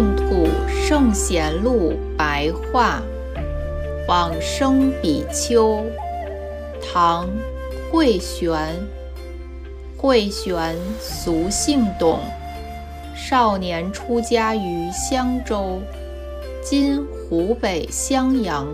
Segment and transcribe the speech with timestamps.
[0.00, 3.02] 净土圣贤录白话，
[4.08, 5.84] 往生比丘，
[6.80, 7.28] 唐，
[7.92, 8.74] 慧玄。
[9.98, 12.18] 慧玄俗姓董，
[13.14, 15.82] 少年出家于襄州
[16.64, 18.66] （今湖北襄阳）。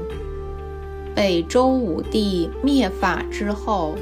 [1.13, 3.97] 北周武帝灭法之后，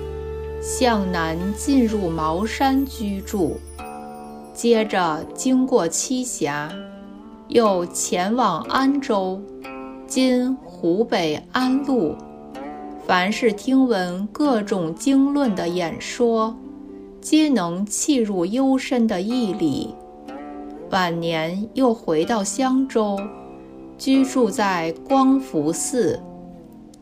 [0.60, 3.58] 向南进入茅山居住，
[4.52, 6.70] 接着经过栖霞。
[7.54, 9.40] 又前往安州
[10.08, 12.16] （今湖北安陆），
[13.06, 16.56] 凡是听闻各种经论的演说，
[17.20, 19.94] 皆能契入幽深的义理。
[20.90, 23.16] 晚年又回到襄州，
[23.96, 26.20] 居住在光福寺。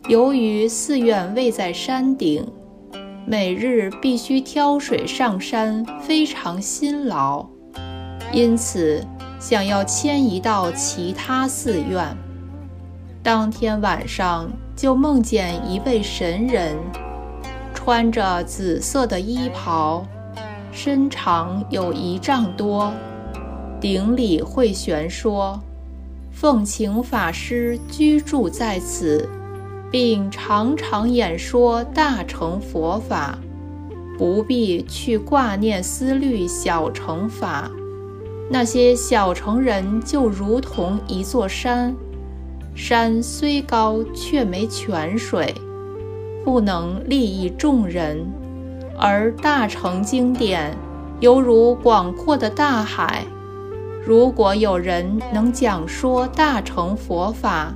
[0.07, 2.47] 由于寺院位在山顶，
[3.27, 7.47] 每日必须挑水上山，非常辛劳，
[8.35, 9.03] 因此。
[9.43, 12.17] 想要迁移到其他寺院，
[13.25, 16.77] 当天晚上就梦见一位神人，
[17.75, 20.07] 穿着紫色的衣袍，
[20.71, 22.93] 身长有一丈多，
[23.81, 25.61] 顶礼慧玄说
[26.31, 29.29] ：“奉请法师居住在此，
[29.91, 33.37] 并常常演说大乘佛法，
[34.17, 37.69] 不必去挂念思虑小乘法。”
[38.53, 41.97] 那些小城人就如同一座山，
[42.75, 45.55] 山虽高却没泉水，
[46.45, 48.19] 不能利益众人；
[48.99, 50.77] 而大乘经典
[51.21, 53.25] 犹如广阔的大海，
[54.05, 57.73] 如果有人能讲说大乘佛法，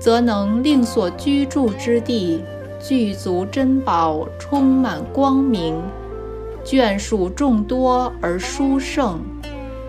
[0.00, 2.42] 则能令所居住之地
[2.82, 5.78] 具足珍宝，充满光明，
[6.64, 9.20] 眷属众多而殊胜。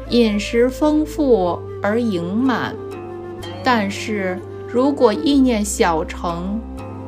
[0.09, 2.73] 饮食丰富而盈满，
[3.61, 6.59] 但是如果意念小成，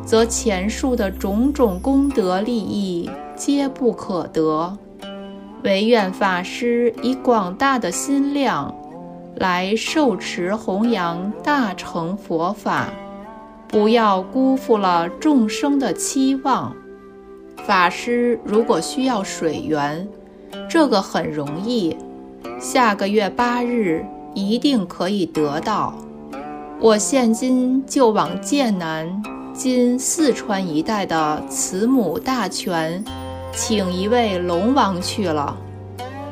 [0.04, 4.78] 则前述的种种功德利益皆不可得。
[5.64, 8.74] 唯愿法师以广大的心量
[9.36, 12.90] 来受持弘扬大乘佛法，
[13.68, 16.76] 不要辜负了众生的期望。
[17.66, 20.06] 法师如果需要水源，
[20.70, 21.96] 这个很容易。
[22.60, 25.94] 下个月八日一定可以得到。
[26.80, 29.22] 我现今就往剑南
[29.54, 33.04] （今四川一带）的慈母大泉，
[33.52, 35.58] 请一位龙王去了。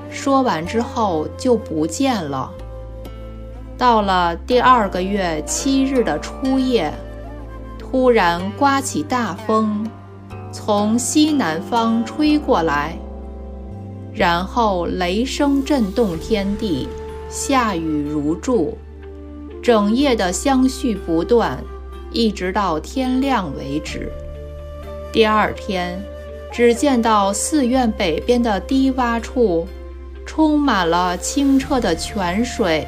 [0.09, 2.49] 说完之后就不见了。
[3.77, 6.91] 到了第二个月七日的初夜，
[7.77, 9.85] 突然刮起大风，
[10.51, 12.97] 从西南方吹过来。
[14.17, 16.89] 然后雷声震动天地，
[17.29, 18.75] 下雨如注，
[19.61, 21.63] 整夜的相续不断，
[22.11, 24.11] 一直到天亮为止。
[25.13, 26.03] 第二天，
[26.51, 29.67] 只见到寺院北边的低洼处，
[30.25, 32.87] 充满了清澈的泉水，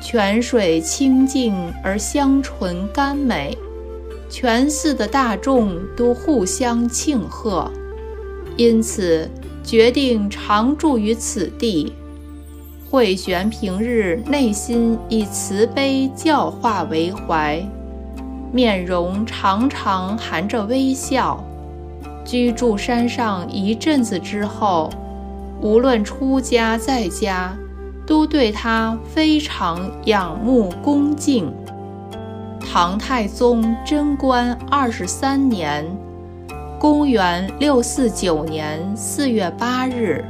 [0.00, 3.58] 泉水清净而香醇甘美，
[4.30, 7.68] 全寺的大众都互相庆贺，
[8.56, 9.28] 因此。
[9.68, 11.92] 决定常住于此地。
[12.88, 17.62] 慧玄平日内心以慈悲教化为怀，
[18.50, 21.44] 面容常常含着微笑。
[22.24, 24.88] 居住山上一阵子之后，
[25.60, 27.54] 无论出家在家，
[28.06, 31.52] 都对他非常仰慕恭敬。
[32.58, 35.84] 唐太宗贞观二十三年。
[36.78, 40.24] 公元六四九年四月八日，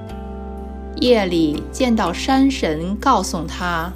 [0.99, 3.93] 夜里见到山神，告诉他：“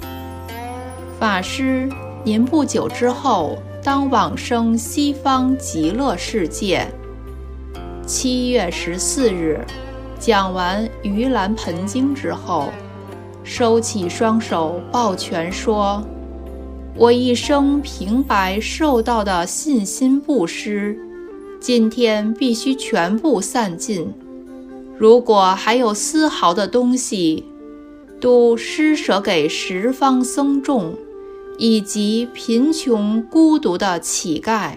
[1.19, 1.89] 法师，
[2.23, 6.85] 您不久之后当往生西方极乐世界。”
[8.05, 9.59] 七月十四日，
[10.19, 12.69] 讲完《盂兰盆经》之后，
[13.43, 16.03] 收起双手抱拳说
[16.95, 20.95] ：“我一生平白受到的信心布施。”
[21.63, 24.11] 今天必须全部散尽。
[24.97, 27.45] 如果还有丝毫的东西，
[28.19, 30.93] 都施舍给十方僧众，
[31.57, 34.73] 以及贫穷孤独的乞丐，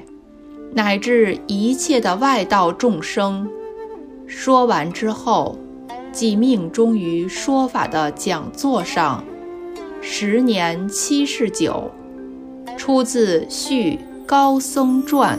[0.75, 3.51] 乃至一切的外道众生。
[4.29, 5.59] 说完之后，
[6.13, 9.25] 即命终于说法的讲座上。
[10.01, 11.91] 时年七十九。
[12.79, 15.37] 出自《续高僧传》。